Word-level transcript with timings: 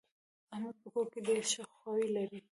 احمد 0.53 0.75
په 0.83 0.87
کور 0.93 1.05
کې 1.13 1.19
ډېر 1.27 1.43
ښه 1.51 1.63
خوی 1.79 2.05
لري. 2.15 2.39